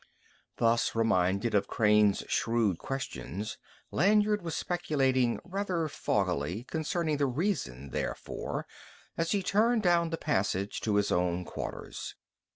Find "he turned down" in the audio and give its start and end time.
9.31-10.09